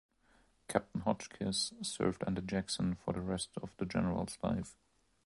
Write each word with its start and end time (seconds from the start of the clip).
Captain 0.67 1.01
Hotchkiss 1.01 1.73
served 1.83 2.23
under 2.25 2.41
Jackson 2.41 2.95
for 2.95 3.13
the 3.13 3.21
rest 3.21 3.49
of 3.61 3.69
the 3.77 3.85
general's 3.85 4.35
life. 4.41 4.75